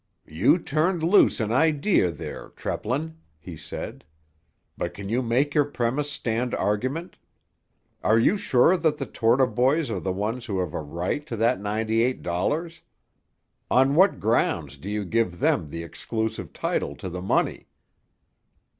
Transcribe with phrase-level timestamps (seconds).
[0.25, 4.03] "You turned loose an idea there, Treplin," he said.
[4.75, 7.17] "But can you make your premise stand argument?
[8.03, 11.35] Are you sure that the Torta boys are the ones who have a right to
[11.35, 12.81] that ninety eight dollars?
[13.69, 17.67] On what grounds do you give them the exclusive title to the money?"